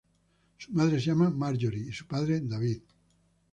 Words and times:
Su 0.57 0.71
madre 0.73 0.99
se 0.99 1.05
llama 1.05 1.29
Marjorie 1.29 1.89
y 1.89 1.93
su 1.93 2.07
padre, 2.07 2.41
David. 2.41 2.79